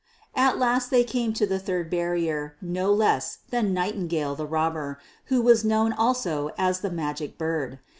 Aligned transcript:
At 0.33 0.57
last 0.57 0.89
they 0.89 1.03
came 1.03 1.31
to 1.33 1.45
the 1.45 1.59
third 1.59 1.91
barrier, 1.91 2.55
no 2.59 2.91
less 2.91 3.37
than 3.51 3.71
Nightingale 3.71 4.33
the 4.33 4.47
Robber, 4.47 4.99
who 5.25 5.43
was 5.43 5.63
known 5.63 5.93
also 5.93 6.49
as 6.57 6.79
the 6.79 6.89
Magic 6.89 7.37
Bird. 7.37 7.77